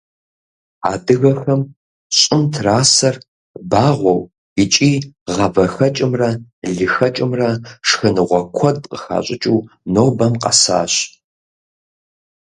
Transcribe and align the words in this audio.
Адыгэхэм 0.91 1.61
щӀым 2.17 2.43
трасэр 2.53 3.15
багъуэу 3.69 4.21
иӀки 4.61 4.91
гъавэ 5.33 5.65
хэкӀымрэ 5.75 6.29
лы 6.75 6.87
хэкӀымрэ 6.93 7.49
шхыныгъуэ 7.87 8.41
куэд 8.57 8.77
къыхащӀыкӀыу 8.89 9.67
нобэм 9.93 10.33
къэсащ. 10.43 10.93